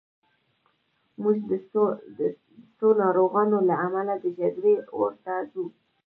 [1.21, 1.37] موږ
[2.17, 2.19] د
[2.77, 5.65] څو ناروغانو له امله د جګړې اور ته ځو